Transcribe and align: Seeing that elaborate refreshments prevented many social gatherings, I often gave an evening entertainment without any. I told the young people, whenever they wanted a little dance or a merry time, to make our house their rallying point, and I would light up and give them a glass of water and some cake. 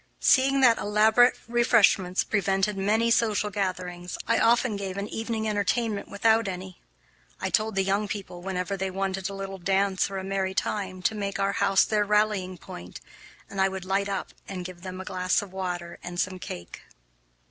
Seeing 0.19 0.61
that 0.61 0.79
elaborate 0.79 1.37
refreshments 1.47 2.23
prevented 2.23 2.75
many 2.75 3.11
social 3.11 3.51
gatherings, 3.51 4.17
I 4.27 4.39
often 4.39 4.75
gave 4.75 4.97
an 4.97 5.07
evening 5.07 5.47
entertainment 5.47 6.07
without 6.07 6.47
any. 6.47 6.81
I 7.39 7.51
told 7.51 7.75
the 7.75 7.83
young 7.83 8.07
people, 8.07 8.41
whenever 8.41 8.75
they 8.75 8.89
wanted 8.89 9.29
a 9.29 9.35
little 9.35 9.59
dance 9.59 10.09
or 10.09 10.17
a 10.17 10.23
merry 10.23 10.55
time, 10.55 11.03
to 11.03 11.13
make 11.13 11.37
our 11.39 11.53
house 11.53 11.85
their 11.85 12.03
rallying 12.03 12.57
point, 12.57 12.99
and 13.47 13.61
I 13.61 13.69
would 13.69 13.85
light 13.85 14.09
up 14.09 14.33
and 14.47 14.65
give 14.65 14.81
them 14.81 14.99
a 14.99 15.05
glass 15.05 15.43
of 15.43 15.53
water 15.53 15.99
and 16.01 16.19
some 16.19 16.39
cake. 16.39 16.81